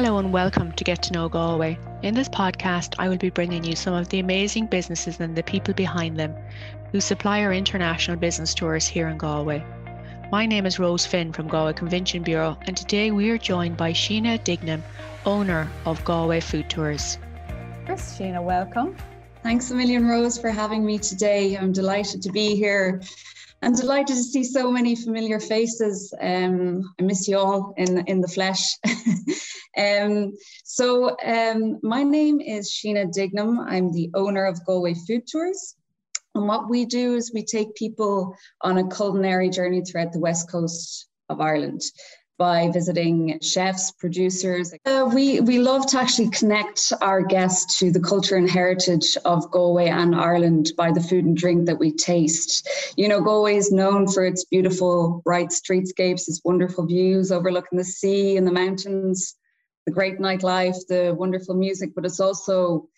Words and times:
Hello 0.00 0.18
and 0.18 0.32
welcome 0.32 0.70
to 0.70 0.84
Get 0.84 1.02
to 1.02 1.12
Know 1.12 1.28
Galway. 1.28 1.76
In 2.04 2.14
this 2.14 2.28
podcast, 2.28 2.94
I 3.00 3.08
will 3.08 3.16
be 3.16 3.30
bringing 3.30 3.64
you 3.64 3.74
some 3.74 3.94
of 3.94 4.08
the 4.08 4.20
amazing 4.20 4.68
businesses 4.68 5.18
and 5.18 5.34
the 5.34 5.42
people 5.42 5.74
behind 5.74 6.16
them 6.16 6.36
who 6.92 7.00
supply 7.00 7.42
our 7.42 7.52
international 7.52 8.16
business 8.16 8.54
tours 8.54 8.86
here 8.86 9.08
in 9.08 9.18
Galway. 9.18 9.60
My 10.30 10.46
name 10.46 10.66
is 10.66 10.78
Rose 10.78 11.04
Finn 11.04 11.32
from 11.32 11.48
Galway 11.48 11.72
Convention 11.72 12.22
Bureau, 12.22 12.56
and 12.68 12.76
today 12.76 13.10
we 13.10 13.28
are 13.30 13.38
joined 13.38 13.76
by 13.76 13.92
Sheena 13.92 14.38
Dignam, 14.44 14.82
owner 15.26 15.68
of 15.84 16.04
Galway 16.04 16.38
Food 16.38 16.70
Tours. 16.70 17.18
Chris, 17.84 18.16
Sheena, 18.16 18.40
welcome. 18.40 18.96
Thanks 19.42 19.72
a 19.72 19.74
million, 19.74 20.06
Rose, 20.06 20.38
for 20.38 20.50
having 20.50 20.86
me 20.86 20.98
today. 20.98 21.56
I'm 21.56 21.72
delighted 21.72 22.22
to 22.22 22.30
be 22.30 22.54
here 22.54 23.00
I'm 23.60 23.74
delighted 23.74 24.16
to 24.16 24.22
see 24.22 24.44
so 24.44 24.70
many 24.70 24.94
familiar 24.94 25.40
faces. 25.40 26.14
Um, 26.20 26.94
I 27.00 27.02
miss 27.02 27.26
you 27.26 27.38
all 27.38 27.74
in, 27.76 27.98
in 28.06 28.20
the 28.20 28.28
flesh. 28.28 28.76
um, 29.76 30.32
so 30.64 31.16
um, 31.24 31.80
my 31.82 32.04
name 32.04 32.40
is 32.40 32.70
Sheena 32.70 33.12
Dignam. 33.12 33.58
I'm 33.66 33.92
the 33.92 34.10
owner 34.14 34.44
of 34.44 34.64
Galway 34.64 34.94
Food 34.94 35.26
Tours. 35.26 35.74
And 36.36 36.46
what 36.46 36.70
we 36.70 36.84
do 36.84 37.16
is 37.16 37.32
we 37.34 37.44
take 37.44 37.74
people 37.74 38.36
on 38.60 38.78
a 38.78 38.88
culinary 38.88 39.50
journey 39.50 39.82
throughout 39.82 40.12
the 40.12 40.20
west 40.20 40.50
coast 40.50 41.08
of 41.28 41.40
Ireland 41.40 41.82
by 42.38 42.70
visiting 42.70 43.38
chefs, 43.42 43.90
producers. 43.90 44.72
Uh, 44.86 45.10
we, 45.12 45.40
we 45.40 45.58
love 45.58 45.86
to 45.88 45.98
actually 45.98 46.30
connect 46.30 46.92
our 47.02 47.20
guests 47.20 47.78
to 47.80 47.90
the 47.90 48.00
culture 48.00 48.36
and 48.36 48.48
heritage 48.48 49.16
of 49.24 49.50
Galway 49.50 49.88
and 49.88 50.14
Ireland 50.14 50.70
by 50.76 50.92
the 50.92 51.00
food 51.00 51.24
and 51.24 51.36
drink 51.36 51.66
that 51.66 51.78
we 51.78 51.92
taste. 51.92 52.94
You 52.96 53.08
know, 53.08 53.20
Galway 53.20 53.56
is 53.56 53.72
known 53.72 54.06
for 54.06 54.24
its 54.24 54.44
beautiful, 54.44 55.20
bright 55.24 55.48
streetscapes, 55.48 56.28
its 56.28 56.40
wonderful 56.44 56.86
views 56.86 57.32
overlooking 57.32 57.76
the 57.76 57.84
sea 57.84 58.36
and 58.36 58.46
the 58.46 58.52
mountains, 58.52 59.34
the 59.86 59.92
great 59.92 60.18
nightlife, 60.18 60.76
the 60.88 61.14
wonderful 61.18 61.56
music, 61.56 61.90
but 61.94 62.04
it's 62.04 62.20
also 62.20 62.88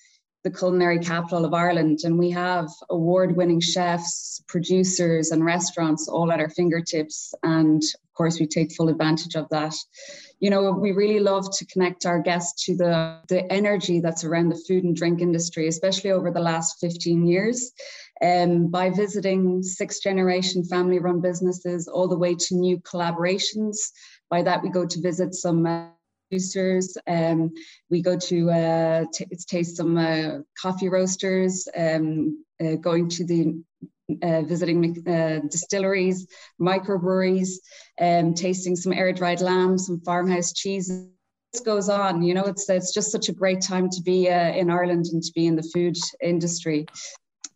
the 0.43 0.51
culinary 0.51 0.99
capital 0.99 1.45
of 1.45 1.53
Ireland. 1.53 2.01
And 2.05 2.19
we 2.19 2.31
have 2.31 2.69
award 2.89 3.37
winning 3.37 3.61
chefs, 3.61 4.43
producers, 4.49 5.31
and 5.31 5.45
restaurants 5.45 6.09
all 6.09 6.33
at 6.33 6.41
our 6.41 6.49
fingertips. 6.49 7.35
And 7.43 7.83
of 7.83 8.15
course, 8.15 8.41
we 8.41 8.47
take 8.47 8.73
full 8.73 8.89
advantage 8.89 9.35
of 9.35 9.49
that. 9.51 9.75
You 10.39 10.49
know, 10.49 10.73
we 10.73 10.93
really 10.93 11.21
love 11.21 11.47
to 11.59 11.67
connect 11.67 12.07
our 12.07 12.21
guests 12.21 12.65
to 12.65 12.77
the, 12.77 13.21
the 13.29 13.51
energy 13.53 14.01
that's 14.01 14.25
around 14.25 14.49
the 14.49 14.63
food 14.67 14.85
and 14.85 14.97
drink 14.97 15.21
industry, 15.21 15.69
especially 15.69 16.11
over 16.11 16.31
the 16.31 16.41
last 16.41 16.79
15 16.81 17.27
years. 17.27 17.73
Um, 18.23 18.69
by 18.69 18.91
visiting 18.91 19.63
six 19.63 20.01
generation 20.01 20.63
family 20.65 20.99
run 20.99 21.23
businesses 21.23 21.89
all 21.89 22.07
the 22.07 22.19
way 22.19 22.35
to 22.35 22.55
new 22.55 22.79
collaborations. 22.81 23.77
By 24.29 24.43
that, 24.43 24.63
we 24.63 24.69
go 24.69 24.87
to 24.87 25.01
visit 25.01 25.35
some 25.35 25.65
uh, 25.65 25.87
producers. 26.31 26.97
Um, 27.07 27.53
we 27.91 28.03
go 28.03 28.19
to 28.19 28.51
uh, 28.51 29.05
taste 29.49 29.77
some 29.77 29.99
uh, 29.99 30.39
coffee 30.61 30.89
roasters, 30.89 31.69
um, 31.77 32.45
uh, 32.63 32.77
going 32.77 33.09
to 33.11 33.25
the 33.27 33.63
uh, 34.23 34.43
visiting 34.43 34.97
uh, 35.07 35.41
distilleries, 35.51 36.27
microbreweries, 36.61 37.51
um, 38.01 38.35
tasting 38.35 38.77
some 38.77 38.93
air 38.93 39.13
dried 39.13 39.41
lamb, 39.41 39.79
some 39.79 40.01
farmhouse 40.01 40.53
cheeses. 40.53 41.09
This 41.53 41.61
goes 41.63 41.89
on, 41.89 42.23
you 42.23 42.35
know, 42.35 42.45
it's 42.45 42.69
it's 42.71 42.95
just 42.95 43.11
such 43.11 43.29
a 43.29 43.33
great 43.33 43.61
time 43.61 43.89
to 43.91 44.03
be 44.03 44.29
uh, 44.31 44.53
in 44.53 44.71
Ireland 44.71 45.07
and 45.13 45.23
to 45.23 45.33
be 45.35 45.47
in 45.47 45.57
the 45.57 45.69
food 45.75 45.97
industry 46.23 46.87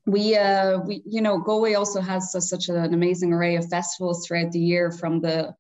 we 0.07 0.37
uh 0.37 0.79
we 0.87 1.03
you 1.07 1.23
know 1.23 1.39
galway 1.39 1.75
also 1.75 2.01
has 2.01 2.33
such 2.49 2.69
an 2.69 2.93
amazing 2.93 3.33
array 3.33 3.57
of 3.57 3.69
festivals 3.69 4.27
throughout 4.27 4.53
the 4.53 4.59
year 4.59 4.91
from 4.91 5.21
the 5.21 5.55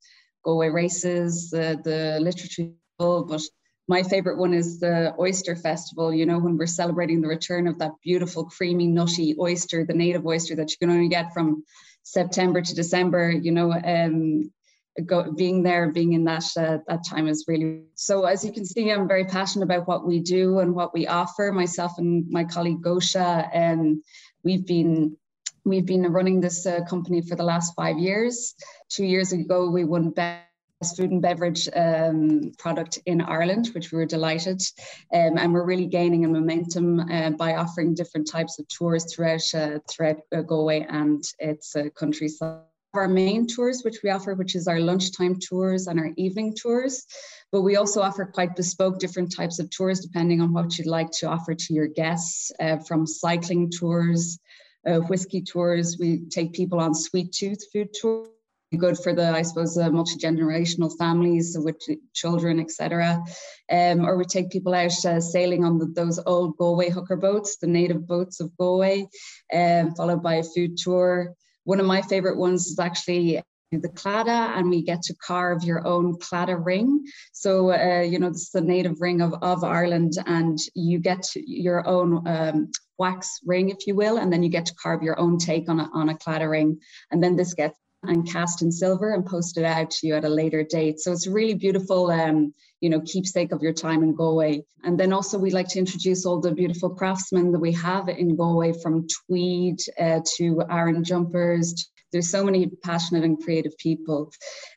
galway 0.45 0.69
races 0.69 1.51
the 1.51 1.79
the 1.85 2.19
literature 2.20 2.69
but 2.98 3.41
my 3.87 4.03
favorite 4.03 4.39
one 4.39 4.55
is 4.55 4.81
the 4.81 5.14
oyster 5.19 5.56
festival 5.56 6.12
you 6.12 6.27
know 6.27 6.39
when 6.39 6.56
we're 6.56 6.67
celebrating 6.67 7.20
the 7.20 7.28
return 7.28 7.67
of 7.67 7.78
that 7.78 7.92
beautiful 8.03 8.45
creamy 8.45 8.86
nutty 8.86 9.36
oyster 9.39 9.85
the 9.85 9.95
native 9.95 10.27
oyster 10.27 10.55
that 10.57 10.70
you 10.70 10.77
can 10.79 10.91
only 10.91 11.08
get 11.08 11.33
from 11.33 11.64
september 12.02 12.61
to 12.61 12.74
december 12.74 13.30
you 13.30 13.51
know 13.51 13.73
um, 13.73 14.51
go, 15.05 15.33
being 15.33 15.63
there 15.63 15.91
being 15.91 16.13
in 16.13 16.24
that 16.24 16.45
uh, 16.57 16.79
that 16.86 17.05
time 17.05 17.27
is 17.27 17.45
really 17.48 17.83
so 17.95 18.24
as 18.24 18.45
you 18.45 18.52
can 18.52 18.64
see 18.64 18.91
i'm 18.91 19.08
very 19.08 19.24
passionate 19.24 19.64
about 19.64 19.89
what 19.89 20.07
we 20.07 20.20
do 20.20 20.61
and 20.61 20.74
what 20.74 20.95
we 20.95 21.07
offer. 21.07 21.51
Myself 21.52 21.92
and 21.98 22.29
my 22.30 22.45
colleague 22.45 22.83
gosha 22.83 23.48
and 23.52 24.02
we've 24.45 24.67
been 24.67 25.17
we've 25.64 25.86
been 25.86 26.02
running 26.13 26.41
this 26.41 26.67
uh, 26.67 26.85
company 26.85 27.23
for 27.23 27.36
the 27.36 27.42
last 27.42 27.74
five 27.74 27.98
years. 27.98 28.55
Two 28.89 29.05
years 29.05 29.33
ago 29.33 29.70
we 29.70 29.85
won 29.85 30.11
best 30.11 30.54
food 30.92 31.11
and 31.11 31.22
beverage 31.22 31.68
um, 31.74 32.52
product 32.58 32.98
in 33.06 33.20
Ireland, 33.20 33.68
which 33.74 33.92
we 33.92 33.98
were 33.98 34.06
delighted. 34.06 34.61
Um, 35.12 35.39
and 35.39 35.52
we're 35.52 35.64
really 35.64 35.86
gaining 35.86 36.24
a 36.24 36.28
momentum 36.28 37.00
uh, 37.00 37.30
by 37.30 37.55
offering 37.55 37.95
different 37.95 38.28
types 38.30 38.58
of 38.58 38.68
tours 38.68 39.12
throughout, 39.12 39.55
uh, 39.55 39.78
throughout 39.89 40.18
uh, 40.34 40.42
Galway 40.42 40.86
and 40.89 41.23
its 41.39 41.74
uh, 41.77 41.84
countryside. 41.96 42.61
Our 42.94 43.08
main 43.08 43.48
tours, 43.48 43.83
which 43.83 44.00
we 44.05 44.11
offer, 44.11 44.34
which 44.34 44.55
is 44.55 44.68
our 44.68 44.78
lunchtime 44.78 45.40
tours 45.40 45.89
and 45.89 45.98
our 45.98 46.12
evening 46.17 46.55
tours, 46.55 47.05
but 47.50 47.62
we 47.62 47.74
also 47.74 48.00
offer 48.00 48.24
quite 48.24 48.55
bespoke 48.55 49.00
different 49.00 49.34
types 49.34 49.58
of 49.58 49.68
tours 49.70 49.98
depending 49.98 50.40
on 50.40 50.52
what 50.52 50.78
you'd 50.78 50.86
like 50.86 51.11
to 51.18 51.28
offer 51.28 51.55
to 51.55 51.74
your 51.74 51.89
guests, 51.89 52.52
uh, 52.61 52.77
from 52.78 53.05
cycling 53.05 53.68
tours, 53.68 54.39
uh, 54.86 54.98
whiskey 54.98 55.42
tours. 55.42 55.98
We 55.98 56.20
take 56.30 56.52
people 56.52 56.78
on 56.78 56.94
sweet 56.94 57.33
tooth 57.33 57.64
food 57.73 57.89
tours 58.00 58.28
good 58.77 58.98
for 58.98 59.12
the, 59.12 59.30
I 59.30 59.42
suppose, 59.42 59.77
uh, 59.79 59.90
multi-generational 59.90 60.96
families 60.98 61.57
with 61.58 61.77
children, 62.12 62.61
etc. 62.61 63.23
Um, 63.70 64.07
or 64.07 64.17
we 64.17 64.24
take 64.24 64.51
people 64.51 64.74
out 64.74 65.05
uh, 65.05 65.20
sailing 65.20 65.64
on 65.64 65.79
the, 65.79 65.86
those 65.86 66.20
old 66.27 66.57
Galway 66.57 66.90
hooker 66.90 67.17
boats, 67.17 67.57
the 67.57 67.67
native 67.67 68.07
boats 68.07 68.40
of 68.40 68.57
Galway, 68.57 69.07
um, 69.52 69.95
followed 69.95 70.23
by 70.23 70.35
a 70.35 70.42
food 70.42 70.77
tour. 70.77 71.35
One 71.64 71.80
of 71.80 71.86
my 71.86 72.02
favorite 72.02 72.36
ones 72.36 72.67
is 72.67 72.79
actually 72.79 73.42
the 73.80 73.89
claddagh 73.89 74.57
and 74.57 74.70
we 74.70 74.83
get 74.83 75.02
to 75.02 75.14
carve 75.14 75.64
your 75.64 75.86
own 75.86 76.17
claddagh 76.18 76.64
ring 76.64 77.05
so 77.33 77.73
uh, 77.73 78.02
you 78.02 78.18
know 78.18 78.30
this 78.30 78.42
is 78.42 78.51
the 78.51 78.61
native 78.61 79.01
ring 79.01 79.20
of, 79.20 79.35
of 79.42 79.64
ireland 79.64 80.12
and 80.27 80.58
you 80.74 80.98
get 80.98 81.27
your 81.35 81.86
own 81.86 82.27
um, 82.27 82.70
wax 82.98 83.41
ring 83.45 83.70
if 83.70 83.86
you 83.86 83.95
will 83.95 84.18
and 84.18 84.33
then 84.33 84.42
you 84.42 84.48
get 84.48 84.67
to 84.67 84.74
carve 84.74 85.02
your 85.02 85.18
own 85.18 85.39
take 85.39 85.68
on 85.68 85.80
a, 85.80 85.91
on 85.92 86.08
a 86.08 86.14
claddagh 86.14 86.51
ring 86.51 86.79
and 87.11 87.23
then 87.23 87.36
this 87.36 87.55
gets 87.55 87.79
and 88.09 88.31
cast 88.31 88.63
in 88.63 88.70
silver 88.70 89.13
and 89.15 89.27
posted 89.27 89.65
out 89.65 89.91
to 89.91 90.07
you 90.07 90.15
at 90.15 90.25
a 90.25 90.29
later 90.29 90.63
date. 90.63 91.01
So 91.01 91.13
it's 91.13 91.27
a 91.27 91.31
really 91.31 91.55
beautiful, 91.55 92.11
um, 92.11 92.53
you 92.81 92.91
know, 92.91 93.01
keepsake 93.01 93.53
of 93.53 93.63
your 93.63 93.73
time 93.73 94.03
in 94.03 94.15
Galway. 94.15 94.65
And 94.85 94.98
then 94.98 95.13
also 95.13 95.39
we 95.39 95.51
like 95.51 95.69
to 95.69 95.79
introduce 95.79 96.27
all 96.27 96.41
the 96.41 96.53
beautiful 96.53 96.91
craftsmen 96.91 97.53
that 97.53 97.61
we 97.61 97.73
have 97.73 98.09
in 98.09 98.37
Galway 98.37 98.73
from 98.83 99.07
tweed 99.09 99.79
uh, 99.98 100.20
to 100.37 100.63
Aran 100.70 101.05
jumpers. 101.05 101.91
There's 102.13 102.31
so 102.31 102.45
many 102.45 102.69
passionate 102.83 103.25
and 103.25 103.42
creative 103.42 103.77
people 103.79 104.33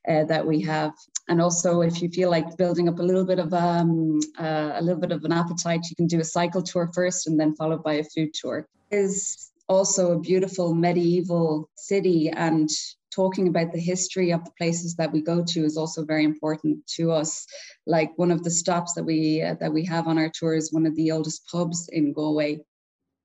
uh, 0.08 0.24
that 0.26 0.46
we 0.46 0.62
have. 0.64 0.94
And 1.30 1.42
also, 1.42 1.82
if 1.82 2.02
you 2.02 2.10
feel 2.10 2.30
like 2.32 2.58
building 2.58 2.88
up 2.88 3.00
a 3.00 3.04
little 3.04 3.26
bit 3.26 3.38
of 3.38 3.54
um, 3.54 4.20
uh, 4.40 4.72
a 4.76 4.82
little 4.82 5.00
bit 5.00 5.12
of 5.12 5.24
an 5.26 5.34
appetite, 5.34 5.82
you 5.90 5.96
can 5.96 6.08
do 6.08 6.22
a 6.22 6.24
cycle 6.24 6.64
tour 6.64 6.90
first, 6.96 7.28
and 7.28 7.38
then 7.40 7.56
followed 7.56 7.84
by 7.84 7.96
a 7.96 8.04
food 8.04 8.34
tour. 8.34 8.68
Is 8.92 9.52
also 9.68 10.14
a 10.14 10.20
beautiful 10.20 10.74
medieval 10.74 11.70
city 11.76 12.30
and 12.30 12.70
talking 13.14 13.48
about 13.48 13.72
the 13.72 13.80
history 13.80 14.32
of 14.32 14.44
the 14.44 14.52
places 14.58 14.96
that 14.96 15.12
we 15.12 15.22
go 15.22 15.44
to 15.44 15.64
is 15.64 15.78
also 15.78 16.06
very 16.06 16.24
important 16.24 16.86
to 16.96 17.12
us. 17.12 17.46
Like 17.86 18.12
one 18.18 18.32
of 18.32 18.44
the 18.44 18.52
stops 18.52 18.94
that 18.94 19.04
we 19.04 19.42
uh, 19.42 19.56
that 19.60 19.74
we 19.74 19.86
have 19.86 20.08
on 20.08 20.18
our 20.18 20.32
tour 20.34 20.56
is 20.56 20.74
one 20.74 20.86
of 20.86 20.96
the 20.96 21.12
oldest 21.12 21.48
pubs 21.52 21.90
in 21.92 22.14
Galway 22.14 22.62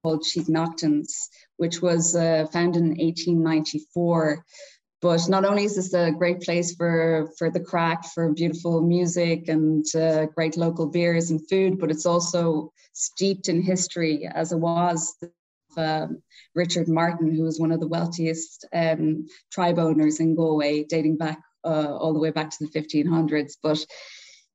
called 0.02 0.24
Sheet 0.24 0.48
Naughton's, 0.48 1.28
which 1.56 1.80
was 1.80 2.16
uh, 2.16 2.46
founded 2.52 2.82
in 2.82 2.90
1894. 2.90 4.44
But 5.00 5.28
not 5.28 5.44
only 5.44 5.64
is 5.64 5.74
this 5.74 5.94
a 5.94 6.12
great 6.12 6.40
place 6.42 6.76
for, 6.76 7.28
for 7.36 7.50
the 7.50 7.58
crack, 7.58 8.04
for 8.14 8.32
beautiful 8.32 8.80
music 8.80 9.48
and 9.48 9.84
uh, 9.96 10.26
great 10.26 10.56
local 10.56 10.86
beers 10.86 11.30
and 11.30 11.40
food, 11.48 11.80
but 11.80 11.90
it's 11.90 12.06
also 12.06 12.72
steeped 12.92 13.48
in 13.48 13.62
history 13.62 14.28
as 14.32 14.52
it 14.52 14.58
was 14.58 15.16
um, 15.76 16.22
Richard 16.54 16.88
Martin, 16.88 17.34
who 17.34 17.42
was 17.42 17.60
one 17.60 17.72
of 17.72 17.80
the 17.80 17.88
wealthiest 17.88 18.66
um, 18.72 19.26
tribe 19.50 19.78
owners 19.78 20.20
in 20.20 20.34
Galway, 20.34 20.84
dating 20.84 21.16
back 21.16 21.40
uh, 21.64 21.96
all 21.96 22.12
the 22.12 22.20
way 22.20 22.30
back 22.30 22.50
to 22.50 22.66
the 22.66 22.70
1500s. 22.70 23.54
But 23.62 23.84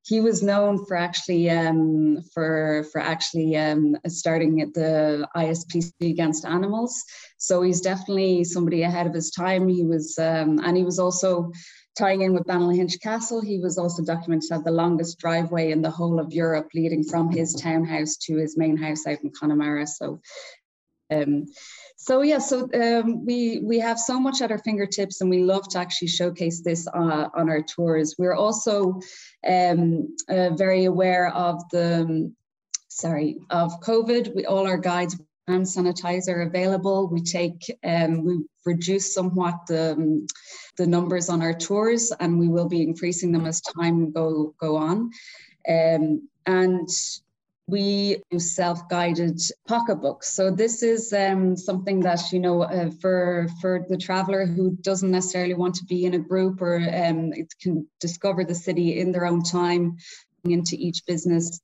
he 0.08 0.22
was 0.22 0.42
known 0.42 0.86
for 0.86 0.96
actually 0.96 1.50
um, 1.50 2.22
for 2.34 2.86
for 2.92 3.02
actually 3.02 3.58
um, 3.58 3.98
starting 4.08 4.62
at 4.62 4.74
the 4.74 5.28
ISPC 5.36 5.92
against 6.02 6.46
animals. 6.46 7.04
So 7.38 7.62
he's 7.62 7.82
definitely 7.82 8.46
somebody 8.46 8.84
ahead 8.84 9.06
of 9.06 9.14
his 9.14 9.32
time. 9.32 9.68
He 9.68 9.84
was 9.84 10.18
um, 10.18 10.60
and 10.64 10.78
he 10.78 10.84
was 10.84 10.98
also 10.98 11.52
tying 11.98 12.22
in 12.22 12.34
with 12.34 12.46
Ballynahinch 12.46 13.02
Castle. 13.02 13.42
He 13.42 13.60
was 13.60 13.78
also 13.78 14.04
documented 14.04 14.48
to 14.48 14.54
have 14.56 14.64
the 14.64 14.72
longest 14.72 15.20
driveway 15.20 15.72
in 15.72 15.82
the 15.82 15.92
whole 15.92 16.20
of 16.20 16.32
Europe, 16.32 16.70
leading 16.74 17.04
from 17.04 17.30
his 17.30 17.54
townhouse 17.54 18.16
to 18.28 18.38
his 18.38 18.58
main 18.58 18.78
house 18.78 19.06
out 19.08 19.22
in 19.24 19.32
Connemara. 19.38 19.88
So 19.88 20.22
um, 21.10 21.46
so 21.96 22.22
yeah, 22.22 22.40
so 22.40 22.70
um, 22.74 23.26
we 23.26 23.60
we 23.64 23.80
have 23.80 24.00
so 24.00 24.20
much 24.20 24.42
at 24.42 24.52
our 24.52 24.58
fingertips, 24.60 25.22
and 25.22 25.30
we 25.30 25.44
love 25.44 25.68
to 25.70 25.80
actually 25.80 26.10
showcase 26.10 26.62
this 26.62 26.88
uh, 26.88 27.30
on 27.34 27.50
our 27.50 27.62
tours. 27.62 28.16
We're 28.18 28.36
also 28.36 29.00
um, 29.48 30.16
uh, 30.30 30.52
very 30.52 30.86
aware 30.86 31.30
of 31.30 31.68
the 31.70 32.32
sorry 32.88 33.38
of 33.50 33.80
COVID. 33.82 34.36
We 34.36 34.46
all 34.46 34.68
our 34.68 34.78
guides 34.78 35.20
hand 35.48 35.66
sanitizer 35.66 36.46
available. 36.46 37.08
We 37.08 37.22
take 37.22 37.64
um, 37.84 38.24
we 38.26 38.46
reduce 38.66 39.14
somewhat 39.14 39.56
the 39.68 39.94
um, 39.94 40.28
the 40.78 40.88
numbers 40.88 41.30
on 41.30 41.42
our 41.42 41.54
tours, 41.54 42.12
and 42.20 42.38
we 42.38 42.48
will 42.48 42.68
be 42.68 42.82
increasing 42.82 43.32
them 43.32 43.46
as 43.46 43.62
time 43.62 44.12
go 44.12 44.54
go 44.60 44.76
on. 44.76 45.12
Um, 45.68 46.30
and 46.46 46.90
we 47.68 48.22
do 48.32 48.40
self-guided 48.40 49.42
pocketbooks. 49.68 50.34
So 50.34 50.50
this 50.50 50.84
is 50.84 51.12
um, 51.12 51.58
something 51.58 52.00
that 52.02 52.32
you 52.32 52.40
know 52.40 52.64
uh, 52.64 52.90
for 53.02 53.48
for 53.62 53.86
the 53.90 53.98
traveler 53.98 54.46
who 54.46 54.78
doesn't 54.82 55.12
necessarily 55.12 55.54
want 55.54 55.76
to 55.76 55.86
be 55.86 56.06
in 56.06 56.14
a 56.14 56.20
group 56.20 56.62
or 56.62 56.78
um, 56.78 57.34
can 57.62 57.88
discover 58.00 58.46
the 58.46 58.56
city 58.56 59.00
in 59.00 59.12
their 59.12 59.26
own 59.26 59.44
time 59.44 59.98
into 60.46 60.76
each 60.78 61.06
business 61.06 61.60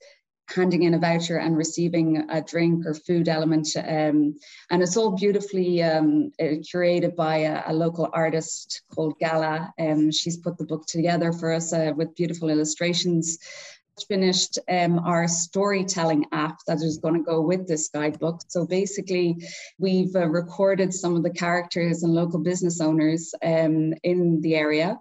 handing 0.54 0.84
in 0.84 0.94
a 0.94 1.00
voucher 1.00 1.38
and 1.38 1.56
receiving 1.56 2.30
a 2.30 2.42
drink 2.42 2.86
or 2.86 2.94
food 2.94 3.30
element. 3.30 3.70
Um, 3.78 4.36
and 4.70 4.84
it's 4.84 4.98
all 4.98 5.12
beautifully 5.12 5.82
um, 5.82 6.32
uh, 6.40 6.60
curated 6.70 7.16
by 7.16 7.38
a, 7.38 7.64
a, 7.68 7.74
local 7.74 8.10
artist 8.12 8.82
called 8.94 9.18
Gala. 9.20 9.74
Um, 9.80 10.12
she's 10.12 10.38
put 10.38 10.58
the 10.58 10.66
book 10.66 10.86
together 10.86 11.32
for 11.32 11.54
us 11.54 11.72
uh, 11.72 11.94
with 11.96 12.14
beautiful 12.16 12.50
illustrations 12.50 13.40
finished 14.08 14.60
um, 14.70 15.00
our 15.00 15.28
storytelling 15.28 16.26
app 16.32 16.58
that 16.68 16.78
is 16.78 16.98
going 16.98 17.16
to 17.16 17.22
go 17.22 17.42
with 17.42 17.68
this 17.68 17.90
guidebook. 17.90 18.42
So 18.48 18.66
basically, 18.66 19.38
we've 19.78 20.16
uh, 20.16 20.28
recorded 20.28 20.94
some 20.94 21.16
of 21.16 21.24
the 21.24 21.30
characters 21.30 22.04
and 22.04 22.14
local 22.14 22.40
business 22.40 22.82
owners 22.82 23.34
um, 23.44 23.94
in 24.04 24.42
the 24.42 24.56
area. 24.56 24.98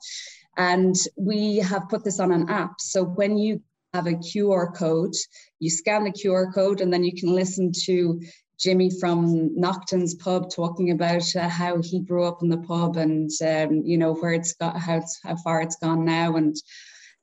And 0.56 0.94
we 1.16 1.58
have 1.58 1.88
put 1.88 2.04
this 2.04 2.20
on 2.20 2.32
an 2.32 2.48
app. 2.48 2.80
So 2.80 3.04
when 3.04 3.38
you 3.38 3.62
have 3.94 4.06
a 4.06 4.12
QR 4.12 4.74
code, 4.74 5.14
you 5.60 5.70
scan 5.70 6.04
the 6.04 6.10
QR 6.10 6.52
code, 6.52 6.80
and 6.80 6.92
then 6.92 7.04
you 7.04 7.14
can 7.14 7.34
listen 7.34 7.72
to 7.84 8.20
Jimmy 8.58 8.90
from 9.00 9.58
Nocton's 9.58 10.14
pub 10.14 10.50
talking 10.50 10.92
about 10.92 11.24
uh, 11.34 11.48
how 11.48 11.80
he 11.82 12.00
grew 12.00 12.24
up 12.24 12.42
in 12.42 12.48
the 12.48 12.58
pub 12.58 12.96
and 12.96 13.28
um, 13.44 13.82
you 13.84 13.98
know 13.98 14.14
where 14.14 14.32
it's 14.32 14.52
got 14.54 14.76
how 14.78 14.98
it's, 14.98 15.18
how 15.24 15.34
far 15.36 15.62
it's 15.62 15.76
gone 15.76 16.04
now 16.04 16.36
and 16.36 16.54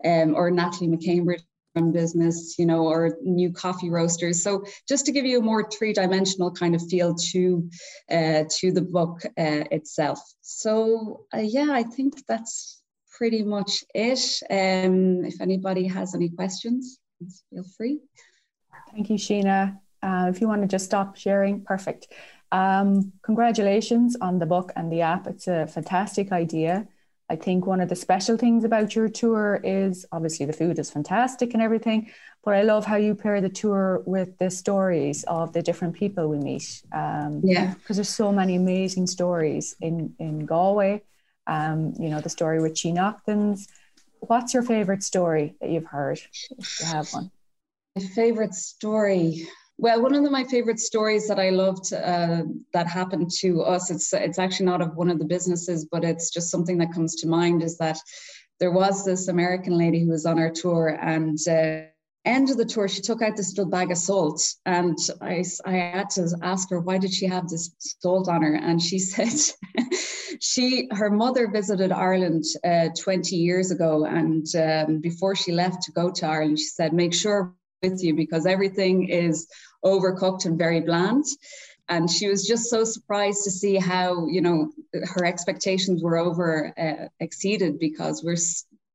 um, 0.06 0.36
or 0.36 0.52
Natalie 0.52 0.90
McCambridge 0.90 1.44
business, 1.76 2.58
you 2.58 2.66
know, 2.66 2.88
or 2.88 3.18
new 3.24 3.52
coffee 3.52 3.90
roasters. 3.90 4.44
So 4.44 4.64
just 4.88 5.06
to 5.06 5.12
give 5.12 5.26
you 5.26 5.40
a 5.40 5.42
more 5.42 5.70
three-dimensional 5.70 6.52
kind 6.52 6.76
of 6.76 6.82
feel 6.90 7.16
to 7.32 7.70
uh, 8.12 8.44
to 8.58 8.72
the 8.72 8.82
book 8.82 9.22
uh, 9.38 9.64
itself. 9.72 10.20
So 10.42 11.26
uh, 11.34 11.40
yeah, 11.40 11.68
I 11.72 11.84
think 11.84 12.26
that's 12.28 12.82
pretty 13.18 13.44
much 13.44 13.84
it. 13.94 14.20
Um, 14.50 15.26
if 15.26 15.42
anybody 15.42 15.88
has 15.88 16.16
any 16.16 16.30
questions, 16.30 17.00
feel 17.50 17.66
free. 17.78 18.00
Thank 18.92 19.10
you, 19.10 19.18
Sheena. 19.18 19.80
Uh, 20.02 20.28
if 20.30 20.42
you 20.42 20.48
want 20.48 20.62
to 20.62 20.68
just 20.68 20.86
stop 20.86 21.18
sharing, 21.18 21.62
perfect. 21.64 22.08
Um, 22.52 23.14
congratulations 23.22 24.16
on 24.20 24.40
the 24.40 24.46
book 24.46 24.72
and 24.76 24.92
the 24.92 25.02
app. 25.02 25.28
It's 25.28 25.48
a 25.48 25.68
fantastic 25.68 26.32
idea. 26.32 26.88
I 27.30 27.36
think 27.36 27.68
one 27.68 27.80
of 27.80 27.90
the 27.90 27.96
special 27.96 28.38
things 28.38 28.64
about 28.64 28.96
your 28.96 29.08
tour 29.08 29.62
is 29.64 30.06
obviously 30.12 30.46
the 30.48 30.54
food 30.54 30.80
is 30.80 30.90
fantastic 30.90 31.54
and 31.54 31.62
everything, 31.62 32.12
but 32.44 32.56
I 32.56 32.64
love 32.64 32.86
how 32.86 32.96
you 32.96 33.14
pair 33.14 33.40
the 33.40 33.50
tour 33.50 34.02
with 34.06 34.38
the 34.40 34.50
stories 34.50 35.24
of 35.26 35.54
the 35.54 35.62
different 35.62 35.94
people 35.94 36.28
we 36.28 36.40
meet. 36.40 36.82
Um, 36.92 37.42
yeah, 37.44 37.76
because 37.76 37.98
there's 37.98 38.10
so 38.10 38.32
many 38.32 38.56
amazing 38.56 39.08
stories 39.08 39.76
in 39.80 40.16
in 40.20 40.46
Galway. 40.46 41.04
Um, 41.46 41.94
you 42.00 42.10
know 42.10 42.20
the 42.20 42.30
story 42.30 42.62
with 42.62 42.78
She 42.78 42.92
Noctons. 42.92 43.68
What's 44.22 44.54
your 44.54 44.64
favorite 44.64 45.04
story 45.04 45.56
that 45.62 45.70
you've 45.70 45.86
heard? 45.86 46.20
If 46.58 46.80
you 46.80 46.86
have 46.88 47.14
one. 47.14 47.32
My 47.96 48.04
favorite 48.04 48.54
story. 48.54 49.48
Well, 49.82 50.02
one 50.02 50.14
of 50.14 50.30
my 50.30 50.44
favorite 50.44 50.82
stories 50.82 51.30
that 51.30 51.40
I 51.40 51.52
loved 51.52 51.94
uh, 51.94 52.44
that 52.74 52.86
happened 52.86 53.32
to 53.40 53.62
us, 53.62 53.90
it's 53.90 54.12
it's 54.12 54.38
actually 54.38 54.66
not 54.66 54.82
of 54.82 54.98
one 54.98 55.10
of 55.10 55.20
the 55.20 55.26
businesses, 55.26 55.88
but 55.90 56.04
it's 56.04 56.32
just 56.32 56.52
something 56.52 56.78
that 56.80 56.92
comes 56.92 57.16
to 57.16 57.30
mind 57.30 57.64
is 57.64 57.78
that 57.78 57.98
there 58.60 58.72
was 58.72 59.06
this 59.06 59.30
American 59.30 59.78
lady 59.78 60.04
who 60.04 60.10
was 60.10 60.26
on 60.26 60.38
our 60.38 60.50
tour 60.50 60.90
and 61.02 61.38
uh, 61.48 61.84
end 62.26 62.50
of 62.50 62.58
the 62.58 62.66
tour, 62.66 62.90
she 62.90 63.00
took 63.00 63.22
out 63.22 63.38
this 63.38 63.52
little 63.52 63.72
bag 63.72 63.90
of 63.90 63.98
salt, 63.98 64.46
and 64.66 64.98
I, 65.22 65.46
I 65.64 65.72
had 65.72 66.10
to 66.12 66.30
ask 66.42 66.70
her 66.72 66.82
why 66.82 66.98
did 66.98 67.14
she 67.14 67.28
have 67.28 67.48
this 67.48 67.74
salt 68.02 68.28
on 68.28 68.42
her, 68.42 68.56
and 68.56 68.82
she 68.82 69.00
said 69.14 69.32
she 70.42 70.90
her 70.92 71.10
mother 71.10 71.50
visited 71.50 71.94
Ireland 71.94 72.44
uh, 72.66 72.90
20 73.00 73.34
years 73.38 73.72
ago, 73.72 74.04
and 74.04 74.46
um, 74.58 75.00
before 75.00 75.38
she 75.38 75.54
left 75.54 75.84
to 75.84 75.94
go 75.94 76.12
to 76.12 76.28
Ireland, 76.28 76.60
she 76.60 76.66
said 76.66 76.92
make 76.92 77.14
sure 77.14 77.56
with 77.82 78.04
you 78.04 78.16
because 78.16 78.46
everything 78.46 79.10
is 79.10 79.48
overcooked 79.84 80.46
and 80.46 80.58
very 80.58 80.82
bland. 80.82 81.26
And 81.88 82.10
she 82.10 82.28
was 82.28 82.46
just 82.46 82.70
so 82.70 82.84
surprised 82.84 83.44
to 83.46 83.52
see 83.52 83.76
how, 83.76 84.28
you 84.28 84.42
know, 84.42 84.72
her 84.94 85.26
expectations 85.26 86.04
were 86.04 86.18
over 86.18 86.72
uh, 86.78 87.08
exceeded 87.20 87.80
because 87.80 88.24
we're 88.24 88.38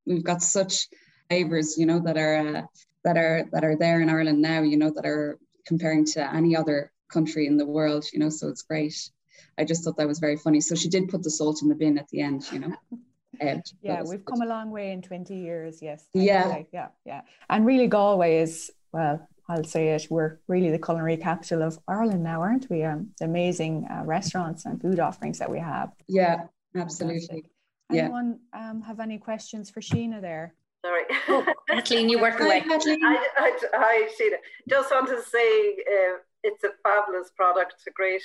we've 0.06 0.22
got 0.22 0.42
such 0.42 0.88
flavors, 1.28 1.76
you 1.76 1.86
know, 1.86 1.98
that 2.00 2.16
are 2.16 2.36
uh, 2.36 2.62
that 3.02 3.16
are 3.16 3.48
that 3.52 3.64
are 3.64 3.76
there 3.76 4.00
in 4.00 4.10
Ireland 4.10 4.40
now, 4.40 4.62
you 4.62 4.76
know, 4.76 4.92
that 4.94 5.06
are 5.06 5.38
comparing 5.66 6.04
to 6.04 6.34
any 6.34 6.54
other 6.54 6.92
country 7.08 7.46
in 7.46 7.56
the 7.56 7.66
world, 7.66 8.04
you 8.12 8.20
know. 8.20 8.30
So 8.30 8.48
it's 8.48 8.62
great. 8.62 9.10
I 9.58 9.64
just 9.64 9.82
thought 9.82 9.96
that 9.96 10.08
was 10.08 10.20
very 10.20 10.36
funny. 10.36 10.60
So 10.60 10.76
she 10.76 10.88
did 10.88 11.08
put 11.08 11.22
the 11.24 11.30
salt 11.30 11.62
in 11.62 11.68
the 11.68 11.74
bin 11.74 11.98
at 11.98 12.08
the 12.08 12.20
end, 12.20 12.44
you 12.52 12.60
know. 12.60 12.74
Um, 13.40 13.62
yeah, 13.82 14.02
we've 14.02 14.24
come 14.24 14.42
a 14.42 14.46
long 14.46 14.70
way 14.70 14.92
in 14.92 15.02
20 15.02 15.34
years. 15.34 15.80
Yes. 15.82 16.06
Yeah. 16.14 16.62
Yeah. 16.72 16.88
Yeah. 17.04 17.22
And 17.48 17.66
really, 17.66 17.86
Galway 17.86 18.38
is, 18.38 18.70
well, 18.92 19.26
I'll 19.48 19.64
say 19.64 19.88
it, 19.88 20.06
we're 20.10 20.38
really 20.48 20.70
the 20.70 20.78
culinary 20.78 21.16
capital 21.16 21.62
of 21.62 21.78
Ireland 21.86 22.22
now, 22.22 22.40
aren't 22.40 22.70
we? 22.70 22.82
Um, 22.82 23.10
the 23.18 23.26
amazing 23.26 23.86
uh, 23.90 24.02
restaurants 24.04 24.64
and 24.64 24.80
food 24.80 25.00
offerings 25.00 25.38
that 25.38 25.50
we 25.50 25.58
have. 25.58 25.90
Yeah, 26.08 26.44
absolutely. 26.74 27.44
Yeah. 27.90 28.04
Anyone 28.04 28.40
um, 28.54 28.80
have 28.82 29.00
any 29.00 29.18
questions 29.18 29.70
for 29.70 29.80
Sheena 29.80 30.20
there? 30.20 30.54
Sorry. 30.84 31.02
Oh, 31.28 31.46
Kathleen, 31.70 32.08
you 32.08 32.20
work 32.20 32.40
away. 32.40 32.62
Hi, 32.66 32.76
I, 32.76 33.28
I, 33.38 33.58
hi, 33.74 34.08
Sheena. 34.18 34.36
Just 34.68 34.90
want 34.90 35.08
to 35.08 35.22
say 35.22 35.72
uh, 35.72 36.18
it's 36.42 36.64
a 36.64 36.70
fabulous 36.82 37.30
product, 37.36 37.74
a 37.86 37.90
great 37.90 38.22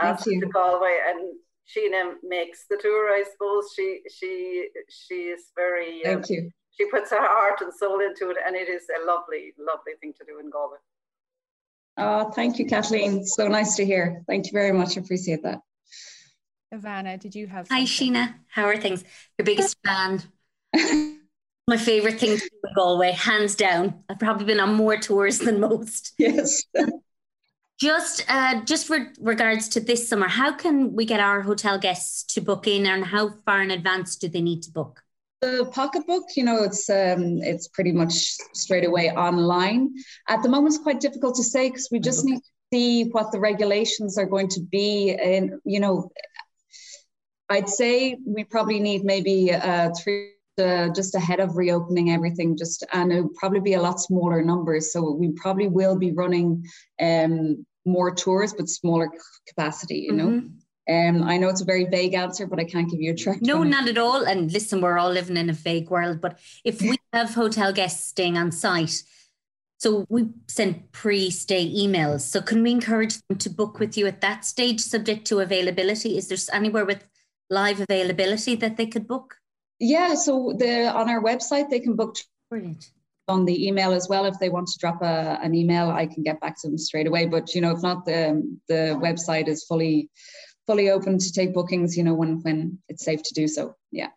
asset 0.00 0.34
to 0.40 0.46
Galway, 0.46 0.98
and 1.08 1.34
Sheena 1.68 2.14
makes 2.22 2.64
the 2.70 2.78
tour. 2.80 3.10
I 3.10 3.24
suppose 3.30 3.72
she 3.76 4.00
she 4.10 4.68
she 4.88 5.14
is 5.14 5.52
very. 5.54 6.04
Um, 6.06 6.22
Thank 6.22 6.30
you 6.30 6.50
she 6.78 6.88
puts 6.90 7.10
her 7.10 7.20
heart 7.20 7.60
and 7.60 7.72
soul 7.74 8.00
into 8.00 8.30
it, 8.30 8.36
and 8.46 8.54
it 8.54 8.68
is 8.68 8.82
a 9.00 9.06
lovely, 9.06 9.52
lovely 9.58 9.92
thing 10.00 10.12
to 10.18 10.24
do 10.24 10.38
in 10.38 10.50
Galway. 10.50 10.78
Oh, 11.96 12.30
thank 12.30 12.58
you, 12.58 12.66
Kathleen. 12.66 13.24
So 13.24 13.48
nice 13.48 13.76
to 13.76 13.84
hear. 13.84 14.22
Thank 14.28 14.46
you 14.46 14.52
very 14.52 14.72
much. 14.72 14.96
Appreciate 14.96 15.42
that. 15.42 15.58
Ivana, 16.72 17.18
did 17.18 17.34
you 17.34 17.48
have? 17.48 17.68
Hi, 17.68 17.82
Sheena. 17.82 18.34
How 18.48 18.64
are 18.64 18.76
things? 18.76 19.02
Your 19.36 19.44
biggest 19.44 19.76
fan. 19.84 20.22
My 21.66 21.76
favorite 21.76 22.18
thing 22.18 22.36
to 22.36 22.42
do 22.42 22.48
in 22.64 22.74
Galway, 22.74 23.12
hands 23.12 23.54
down. 23.54 24.04
I've 24.08 24.18
probably 24.18 24.46
been 24.46 24.60
on 24.60 24.74
more 24.74 24.96
tours 24.96 25.38
than 25.38 25.60
most. 25.60 26.14
Yes. 26.18 26.62
just, 27.78 28.24
uh, 28.28 28.64
just 28.64 28.86
for 28.86 29.12
regards 29.20 29.68
to 29.70 29.80
this 29.80 30.08
summer, 30.08 30.28
how 30.28 30.52
can 30.52 30.94
we 30.94 31.04
get 31.04 31.20
our 31.20 31.42
hotel 31.42 31.78
guests 31.78 32.24
to 32.34 32.40
book 32.40 32.66
in, 32.66 32.86
and 32.86 33.04
how 33.04 33.30
far 33.44 33.62
in 33.62 33.70
advance 33.70 34.16
do 34.16 34.28
they 34.28 34.40
need 34.40 34.62
to 34.64 34.72
book? 34.72 35.02
The 35.40 35.70
pocketbook, 35.72 36.24
you 36.36 36.42
know, 36.42 36.64
it's 36.64 36.90
um, 36.90 37.38
it's 37.42 37.68
pretty 37.68 37.92
much 37.92 38.12
straight 38.54 38.84
away 38.84 39.10
online. 39.12 39.94
At 40.28 40.42
the 40.42 40.48
moment, 40.48 40.74
it's 40.74 40.82
quite 40.82 41.00
difficult 41.00 41.36
to 41.36 41.44
say 41.44 41.68
because 41.68 41.88
we 41.92 42.00
just 42.00 42.24
need 42.24 42.38
to 42.38 42.50
see 42.72 43.04
what 43.04 43.30
the 43.30 43.38
regulations 43.38 44.18
are 44.18 44.26
going 44.26 44.48
to 44.48 44.60
be. 44.60 45.14
And 45.14 45.52
you 45.64 45.78
know, 45.78 46.10
I'd 47.48 47.68
say 47.68 48.16
we 48.26 48.42
probably 48.42 48.80
need 48.80 49.04
maybe 49.04 49.52
uh, 49.52 49.90
three 49.96 50.32
uh, 50.58 50.88
just 50.90 51.14
ahead 51.14 51.40
of 51.40 51.56
reopening 51.56 52.10
everything 52.10 52.56
just 52.56 52.84
and 52.92 53.12
it'll 53.12 53.30
probably 53.30 53.60
be 53.60 53.74
a 53.74 53.80
lot 53.80 54.00
smaller 54.00 54.42
numbers 54.42 54.92
so 54.92 55.12
we 55.12 55.32
probably 55.32 55.68
will 55.68 55.96
be 55.96 56.12
running 56.12 56.64
um, 57.00 57.64
more 57.84 58.14
tours 58.14 58.52
but 58.52 58.68
smaller 58.68 59.10
capacity 59.46 60.06
you 60.06 60.12
mm-hmm. 60.12 60.36
know 60.36 60.42
um, 60.90 61.22
I 61.24 61.36
know 61.36 61.50
it's 61.50 61.60
a 61.60 61.66
very 61.66 61.84
vague 61.84 62.14
answer, 62.14 62.46
but 62.46 62.58
I 62.58 62.64
can't 62.64 62.90
give 62.90 62.98
you 62.98 63.10
a 63.10 63.14
direct. 63.14 63.42
No, 63.42 63.62
not 63.62 63.88
at 63.88 63.98
all. 63.98 64.24
And 64.24 64.50
listen, 64.50 64.80
we're 64.80 64.96
all 64.96 65.10
living 65.10 65.36
in 65.36 65.50
a 65.50 65.52
vague 65.52 65.90
world. 65.90 66.22
But 66.22 66.38
if 66.64 66.80
we 66.80 66.96
have 67.12 67.34
hotel 67.34 67.74
guests 67.74 68.08
staying 68.08 68.38
on 68.38 68.50
site, 68.52 69.02
so 69.78 70.06
we 70.08 70.30
send 70.48 70.90
pre-stay 70.92 71.70
emails. 71.72 72.22
So 72.22 72.40
can 72.40 72.62
we 72.62 72.70
encourage 72.70 73.20
them 73.28 73.38
to 73.38 73.50
book 73.50 73.78
with 73.78 73.96
you 73.96 74.06
at 74.06 74.22
that 74.22 74.44
stage, 74.44 74.80
subject 74.80 75.26
to 75.26 75.40
availability? 75.40 76.16
Is 76.16 76.28
there 76.28 76.38
anywhere 76.56 76.84
with 76.84 77.06
live 77.48 77.80
availability 77.80 78.56
that 78.56 78.76
they 78.76 78.86
could 78.86 79.06
book? 79.06 79.36
Yeah. 79.78 80.14
So 80.14 80.54
the 80.56 80.86
on 80.94 81.08
our 81.08 81.22
website 81.22 81.70
they 81.70 81.80
can 81.80 81.96
book. 81.96 82.16
Brilliant 82.50 82.90
on 83.28 83.44
the 83.44 83.68
email 83.68 83.92
as 83.92 84.08
well. 84.08 84.24
If 84.24 84.38
they 84.38 84.48
want 84.48 84.68
to 84.68 84.78
drop 84.78 85.02
a, 85.02 85.38
an 85.42 85.54
email, 85.54 85.90
I 85.90 86.06
can 86.06 86.22
get 86.22 86.40
back 86.40 86.60
to 86.60 86.68
them 86.68 86.78
straight 86.78 87.06
away. 87.06 87.26
But 87.26 87.54
you 87.54 87.60
know, 87.60 87.72
if 87.72 87.82
not, 87.82 88.04
the 88.04 88.42
the 88.68 88.98
website 89.00 89.48
is 89.48 89.64
fully 89.64 90.10
fully 90.66 90.90
open 90.90 91.18
to 91.18 91.32
take 91.32 91.54
bookings. 91.54 91.96
You 91.96 92.04
know, 92.04 92.14
when 92.14 92.40
when 92.42 92.78
it's 92.88 93.04
safe 93.04 93.22
to 93.22 93.34
do 93.34 93.46
so. 93.46 93.76
Yeah. 93.92 94.08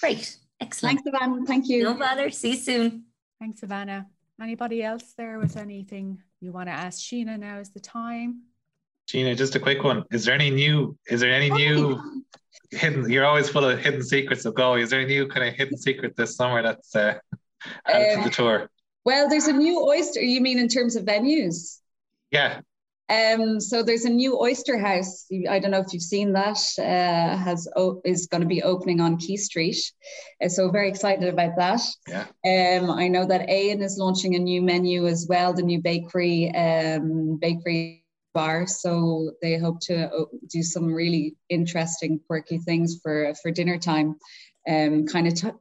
Great. 0.00 0.36
Excellent. 0.60 1.00
Thanks, 1.02 1.02
Savannah. 1.04 1.46
Thank 1.46 1.68
you. 1.68 1.84
No 1.84 1.94
bother. 1.94 2.30
See 2.30 2.50
you 2.50 2.56
soon. 2.56 3.04
Thanks, 3.40 3.60
Savannah. 3.60 4.06
Anybody 4.40 4.82
else 4.82 5.14
there 5.16 5.38
with 5.38 5.56
anything 5.56 6.22
you 6.40 6.52
want 6.52 6.68
to 6.68 6.72
ask 6.72 7.00
Sheena? 7.00 7.38
Now 7.38 7.58
is 7.58 7.70
the 7.70 7.80
time. 7.80 8.42
Sheena, 9.08 9.36
just 9.36 9.54
a 9.54 9.60
quick 9.60 9.84
one. 9.84 10.04
Is 10.10 10.24
there 10.24 10.34
any 10.34 10.50
new? 10.50 10.98
Is 11.08 11.20
there 11.20 11.30
any 11.30 11.50
oh, 11.50 11.56
new 11.56 12.24
hidden? 12.70 13.10
You're 13.10 13.24
always 13.24 13.48
full 13.48 13.64
of 13.64 13.78
hidden 13.78 14.02
secrets 14.02 14.44
of 14.44 14.54
Galway. 14.54 14.82
Is 14.82 14.90
there 14.90 15.00
a 15.00 15.06
new 15.06 15.26
kind 15.26 15.48
of 15.48 15.54
hidden 15.54 15.76
secret 15.76 16.16
this 16.16 16.36
summer 16.36 16.62
that's 16.62 16.94
uh, 16.94 17.18
added 17.86 18.18
um, 18.18 18.24
to 18.24 18.28
the 18.28 18.34
tour? 18.34 18.70
Well, 19.04 19.28
there's 19.28 19.46
a 19.46 19.52
new 19.52 19.80
oyster. 19.80 20.20
You 20.20 20.40
mean 20.40 20.58
in 20.58 20.68
terms 20.68 20.96
of 20.96 21.04
venues? 21.04 21.78
Yeah. 22.30 22.60
Um, 23.08 23.60
so 23.60 23.84
there's 23.84 24.04
a 24.04 24.10
new 24.10 24.36
oyster 24.40 24.78
house. 24.78 25.26
I 25.48 25.60
don't 25.60 25.70
know 25.70 25.78
if 25.80 25.92
you've 25.92 26.02
seen 26.02 26.32
that. 26.32 26.58
Uh, 26.76 27.36
has 27.36 27.68
is 28.04 28.26
going 28.26 28.40
to 28.40 28.48
be 28.48 28.64
opening 28.64 29.00
on 29.00 29.16
Quay 29.16 29.36
Street. 29.36 29.76
Uh, 30.42 30.48
so 30.48 30.70
very 30.70 30.88
excited 30.88 31.28
about 31.28 31.56
that. 31.56 31.80
Yeah. 32.08 32.26
Um, 32.44 32.90
I 32.90 33.06
know 33.06 33.24
that 33.26 33.48
Aon 33.48 33.80
is 33.80 33.96
launching 33.96 34.34
a 34.34 34.40
new 34.40 34.60
menu 34.60 35.06
as 35.06 35.26
well, 35.28 35.52
the 35.52 35.62
new 35.62 35.80
bakery 35.80 36.52
um, 36.54 37.36
bakery 37.36 38.05
bar. 38.40 38.66
So 38.66 39.32
they 39.42 39.56
hope 39.56 39.78
to 39.88 39.96
uh, 40.12 40.24
do 40.56 40.62
some 40.62 40.92
really 40.92 41.36
interesting, 41.48 42.20
quirky 42.28 42.58
things 42.58 43.00
for 43.02 43.34
for 43.40 43.50
dinner 43.50 43.78
time. 43.78 44.08
Um, 44.68 45.06
kind 45.06 45.26
of 45.26 45.34
t- 45.34 45.60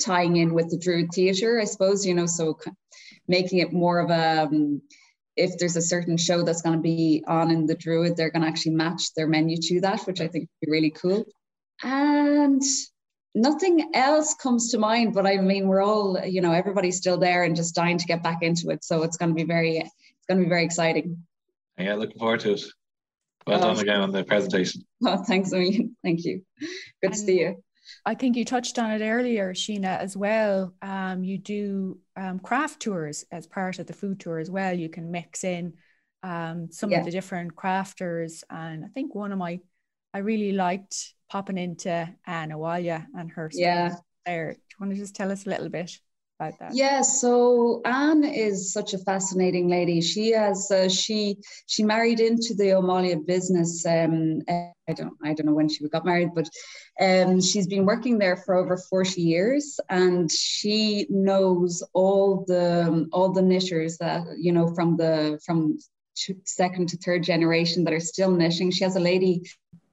tying 0.00 0.36
in 0.36 0.54
with 0.54 0.68
the 0.70 0.78
Druid 0.84 1.10
Theatre, 1.14 1.60
I 1.60 1.64
suppose. 1.64 2.04
You 2.04 2.14
know, 2.14 2.26
so 2.26 2.58
making 3.28 3.58
it 3.60 3.72
more 3.72 3.98
of 4.00 4.10
a 4.10 4.44
um, 4.44 4.82
if 5.36 5.58
there's 5.58 5.76
a 5.76 5.90
certain 5.94 6.16
show 6.16 6.42
that's 6.42 6.62
going 6.62 6.76
to 6.76 6.82
be 6.82 7.22
on 7.26 7.50
in 7.50 7.66
the 7.66 7.74
Druid, 7.74 8.16
they're 8.16 8.30
going 8.30 8.42
to 8.42 8.48
actually 8.48 8.74
match 8.74 9.14
their 9.14 9.28
menu 9.28 9.56
to 9.68 9.80
that, 9.82 10.02
which 10.06 10.20
I 10.20 10.28
think 10.28 10.48
would 10.48 10.66
be 10.66 10.72
really 10.72 10.90
cool. 10.90 11.24
And 11.82 12.62
nothing 13.34 13.90
else 13.94 14.34
comes 14.34 14.70
to 14.70 14.78
mind, 14.78 15.12
but 15.14 15.26
I 15.26 15.36
mean, 15.36 15.68
we're 15.68 15.82
all, 15.82 16.18
you 16.24 16.40
know, 16.40 16.52
everybody's 16.52 16.96
still 16.96 17.18
there 17.18 17.44
and 17.44 17.54
just 17.54 17.74
dying 17.74 17.98
to 17.98 18.06
get 18.06 18.22
back 18.22 18.38
into 18.40 18.70
it. 18.70 18.82
So 18.82 19.02
it's 19.02 19.18
going 19.18 19.28
to 19.28 19.34
be 19.34 19.44
very, 19.44 19.76
it's 19.76 20.26
going 20.26 20.38
to 20.38 20.44
be 20.44 20.48
very 20.48 20.64
exciting. 20.64 21.25
Yeah, 21.78 21.94
looking 21.94 22.18
forward 22.18 22.40
to 22.40 22.52
it. 22.52 22.64
Well 23.46 23.58
oh, 23.58 23.74
done 23.74 23.78
again 23.78 24.00
on 24.00 24.10
the 24.10 24.24
presentation. 24.24 24.82
Oh, 25.04 25.22
thanks, 25.22 25.52
Amin. 25.52 25.94
Thank 26.02 26.24
you. 26.24 26.42
Good 26.60 26.68
and 27.02 27.12
to 27.12 27.18
see 27.18 27.40
you. 27.40 27.62
I 28.04 28.14
think 28.14 28.36
you 28.36 28.44
touched 28.44 28.78
on 28.78 28.90
it 28.90 29.04
earlier, 29.04 29.54
Sheena, 29.54 29.98
as 29.98 30.16
well. 30.16 30.74
Um, 30.82 31.22
you 31.22 31.38
do 31.38 32.00
um, 32.16 32.40
craft 32.40 32.80
tours 32.80 33.24
as 33.30 33.46
part 33.46 33.78
of 33.78 33.86
the 33.86 33.92
food 33.92 34.18
tour 34.18 34.38
as 34.38 34.50
well. 34.50 34.76
You 34.76 34.88
can 34.88 35.12
mix 35.12 35.44
in 35.44 35.74
um, 36.24 36.68
some 36.72 36.90
yeah. 36.90 36.98
of 36.98 37.04
the 37.04 37.12
different 37.12 37.54
crafters. 37.54 38.42
And 38.50 38.84
I 38.84 38.88
think 38.88 39.14
one 39.14 39.30
of 39.30 39.38
my, 39.38 39.60
I 40.12 40.18
really 40.18 40.52
liked 40.52 41.14
popping 41.30 41.58
into 41.58 42.08
Anne 42.26 42.52
O'Máille 42.52 43.06
and 43.14 43.30
her 43.32 43.50
yeah. 43.52 43.94
there. 44.24 44.54
Do 44.54 44.58
you 44.58 44.76
want 44.80 44.92
to 44.92 44.98
just 44.98 45.14
tell 45.14 45.30
us 45.30 45.46
a 45.46 45.50
little 45.50 45.68
bit? 45.68 45.92
About 46.38 46.58
that? 46.58 46.74
Yeah, 46.74 47.00
so 47.00 47.80
Anne 47.86 48.22
is 48.22 48.70
such 48.72 48.92
a 48.92 48.98
fascinating 48.98 49.68
lady. 49.68 50.02
She 50.02 50.32
has 50.32 50.70
uh, 50.70 50.88
she 50.88 51.38
she 51.66 51.82
married 51.82 52.20
into 52.20 52.54
the 52.54 52.74
O'Máille 52.74 53.24
business. 53.24 53.86
Um, 53.86 54.42
I 54.48 54.92
don't 54.94 55.14
I 55.24 55.32
don't 55.32 55.46
know 55.46 55.54
when 55.54 55.68
she 55.68 55.88
got 55.88 56.04
married, 56.04 56.30
but 56.34 56.48
um, 57.00 57.40
she's 57.40 57.66
been 57.66 57.86
working 57.86 58.18
there 58.18 58.36
for 58.36 58.54
over 58.54 58.76
forty 58.76 59.22
years, 59.22 59.80
and 59.88 60.30
she 60.30 61.06
knows 61.08 61.82
all 61.94 62.44
the 62.46 63.08
all 63.12 63.32
the 63.32 63.42
knitters 63.42 63.96
that 63.98 64.22
you 64.38 64.52
know 64.52 64.74
from 64.74 64.98
the 64.98 65.40
from 65.46 65.78
second 66.44 66.90
to 66.90 66.98
third 66.98 67.22
generation 67.22 67.84
that 67.84 67.94
are 67.94 68.00
still 68.00 68.30
knitting. 68.30 68.70
She 68.70 68.84
has 68.84 68.96
a 68.96 69.00
lady 69.00 69.42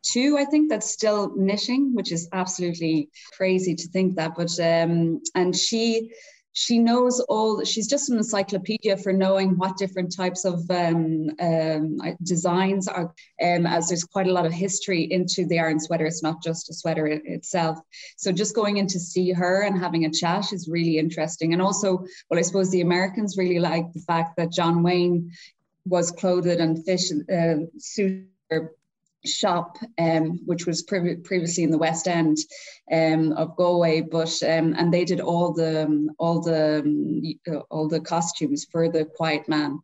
two, 0.03 0.37
I 0.37 0.45
think, 0.45 0.69
that's 0.69 0.91
still 0.91 1.33
knitting, 1.35 1.93
which 1.93 2.11
is 2.11 2.29
absolutely 2.31 3.09
crazy 3.33 3.75
to 3.75 3.87
think 3.89 4.15
that. 4.15 4.35
But 4.35 4.59
um, 4.59 5.21
and 5.35 5.55
she 5.55 6.11
she 6.53 6.77
knows 6.77 7.19
all 7.21 7.63
she's 7.63 7.87
just 7.87 8.09
an 8.09 8.17
encyclopedia 8.17 8.95
for 8.95 9.11
knowing 9.11 9.57
what 9.57 9.75
different 9.75 10.15
types 10.15 10.45
of 10.45 10.69
um, 10.69 11.29
um, 11.39 11.97
designs 12.21 12.87
are 12.87 13.11
um, 13.41 13.65
as 13.65 13.89
there's 13.89 14.03
quite 14.03 14.27
a 14.27 14.31
lot 14.31 14.45
of 14.45 14.53
history 14.53 15.11
into 15.11 15.45
the 15.47 15.57
Aran 15.57 15.79
sweater 15.79 16.05
it's 16.05 16.21
not 16.21 16.43
just 16.43 16.69
a 16.69 16.73
sweater 16.73 17.07
itself 17.07 17.79
so 18.17 18.31
just 18.31 18.55
going 18.55 18.77
in 18.77 18.87
to 18.87 18.99
see 18.99 19.31
her 19.31 19.63
and 19.63 19.79
having 19.79 20.05
a 20.05 20.11
chat 20.11 20.53
is 20.53 20.69
really 20.69 20.99
interesting 20.99 21.53
and 21.53 21.61
also 21.61 22.05
well 22.29 22.39
i 22.39 22.43
suppose 22.43 22.69
the 22.69 22.81
americans 22.81 23.35
really 23.35 23.59
like 23.59 23.91
the 23.93 24.01
fact 24.01 24.37
that 24.37 24.51
john 24.51 24.83
wayne 24.83 25.31
was 25.85 26.11
clothed 26.11 26.47
and 26.47 26.85
fish 26.85 27.11
uh, 27.31 27.55
shop, 29.25 29.77
um, 29.97 30.39
which 30.45 30.65
was 30.65 30.83
pre- 30.83 31.15
previously 31.17 31.63
in 31.63 31.71
the 31.71 31.77
West 31.77 32.07
End 32.07 32.37
um, 32.91 33.33
of 33.33 33.55
Galway, 33.55 34.01
but 34.01 34.41
um, 34.43 34.73
and 34.77 34.93
they 34.93 35.05
did 35.05 35.21
all 35.21 35.53
the 35.53 36.09
all 36.17 36.41
the 36.41 36.79
um, 36.79 37.63
all 37.69 37.87
the 37.87 38.01
costumes 38.01 38.65
for 38.71 38.89
the 38.89 39.05
Quiet 39.05 39.47
Man. 39.47 39.79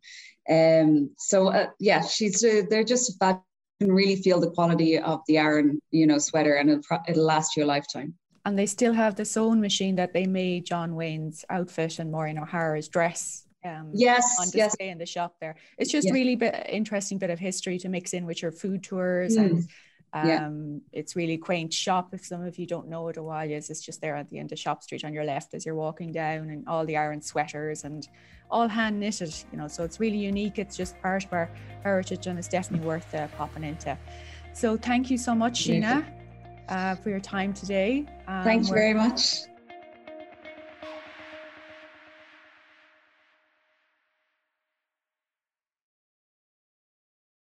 Um, 0.48 1.10
so 1.18 1.48
uh, 1.48 1.68
yeah, 1.78 2.02
she's 2.02 2.44
uh, 2.44 2.62
they're 2.68 2.84
just 2.84 3.18
fab. 3.18 3.40
Can 3.80 3.92
really 3.92 4.16
feel 4.16 4.40
the 4.40 4.50
quality 4.50 4.98
of 4.98 5.22
the 5.26 5.38
Aran, 5.38 5.80
you 5.90 6.06
know, 6.06 6.18
sweater, 6.18 6.56
and 6.56 6.68
it'll, 6.68 6.98
it'll 7.08 7.24
last 7.24 7.56
you 7.56 7.64
a 7.64 7.66
lifetime. 7.66 8.12
And 8.44 8.58
they 8.58 8.66
still 8.66 8.92
have 8.92 9.14
the 9.14 9.24
sewing 9.24 9.62
machine 9.62 9.96
that 9.96 10.12
they 10.12 10.26
made 10.26 10.66
John 10.66 10.94
Wayne's 10.94 11.46
outfit 11.48 11.98
and 11.98 12.12
Maureen 12.12 12.38
O'Hara's 12.38 12.88
dress 12.88 13.46
um, 13.64 13.90
yes, 13.92 14.36
on 14.38 14.46
display 14.46 14.86
yes. 14.86 14.92
in 14.92 14.98
the 14.98 15.06
shop 15.06 15.36
there. 15.40 15.56
It's 15.78 15.90
just 15.90 16.10
really 16.10 16.36
bit 16.36 16.66
interesting 16.68 17.18
bit 17.18 17.30
of 17.30 17.38
history 17.38 17.78
to 17.78 17.88
mix 17.88 18.12
in 18.14 18.26
with 18.26 18.42
your 18.42 18.52
food 18.52 18.82
tours 18.82 19.36
mm. 19.36 19.40
and 19.40 19.68
um, 20.12 20.26
yeah. 20.26 20.50
it's 20.92 21.14
really 21.14 21.38
quaint 21.38 21.72
shop. 21.72 22.12
If 22.12 22.24
some 22.24 22.42
of 22.42 22.58
you 22.58 22.66
don't 22.66 22.88
know 22.88 23.02
what 23.02 23.16
O'Máille 23.16 23.52
is, 23.52 23.70
it's 23.70 23.80
just 23.80 24.00
there 24.00 24.16
at 24.16 24.28
the 24.28 24.38
end 24.38 24.50
of 24.50 24.58
Shop 24.58 24.82
Street 24.82 25.04
on 25.04 25.12
your 25.12 25.24
left 25.24 25.54
as 25.54 25.64
you're 25.64 25.74
walking 25.74 26.10
down, 26.10 26.50
and 26.50 26.66
all 26.66 26.84
the 26.84 26.96
Aran 26.96 27.22
sweaters 27.22 27.84
and 27.84 28.08
all 28.50 28.66
hand 28.66 28.98
knitted. 28.98 29.32
You 29.52 29.58
know, 29.58 29.68
so 29.68 29.84
it's 29.84 30.00
really 30.00 30.18
unique. 30.18 30.58
It's 30.58 30.76
just 30.76 31.00
part 31.00 31.24
of 31.24 31.32
our 31.32 31.48
heritage, 31.82 32.26
and 32.26 32.38
it's 32.38 32.48
definitely 32.48 32.86
worth 32.86 33.14
uh, 33.14 33.28
popping 33.38 33.62
into. 33.62 33.96
So 34.52 34.76
thank 34.76 35.10
you 35.10 35.18
so 35.18 35.32
much, 35.32 35.64
Sheena, 35.64 36.04
uh, 36.68 36.96
for 36.96 37.10
your 37.10 37.20
time 37.20 37.54
today. 37.54 38.04
Um, 38.26 38.42
Thank 38.42 38.66
you 38.66 38.74
very 38.74 38.94
much 38.94 39.49